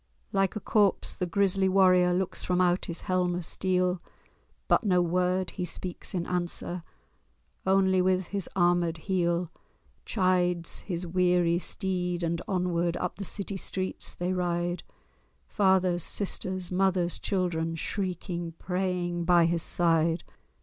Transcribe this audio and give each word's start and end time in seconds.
Like 0.33 0.55
a 0.55 0.59
corpse 0.59 1.13
the 1.15 1.27
grisly 1.27 1.69
warrior 1.69 2.11
Looks 2.11 2.43
from 2.43 2.59
out 2.59 2.85
his 2.85 3.01
helm 3.01 3.35
of 3.35 3.45
steel; 3.45 4.01
But 4.67 4.83
no 4.83 4.99
word 4.99 5.51
he 5.51 5.63
speaks 5.65 6.15
in 6.15 6.25
answer— 6.25 6.81
Only 7.67 8.01
with 8.01 8.29
his 8.29 8.49
armèd 8.55 8.97
heel 8.97 9.51
Chides 10.03 10.79
his 10.79 11.05
weary 11.05 11.59
steed, 11.59 12.23
and 12.23 12.41
onward 12.47 12.97
Up 12.97 13.17
the 13.17 13.23
city 13.25 13.57
streets 13.57 14.15
they 14.15 14.33
ride; 14.33 14.81
Fathers, 15.45 16.01
sisters, 16.03 16.71
mothers, 16.71 17.19
children, 17.19 17.75
Shrieking, 17.75 18.53
praying 18.57 19.25
by 19.25 19.45
his 19.45 19.61
side. 19.61 20.23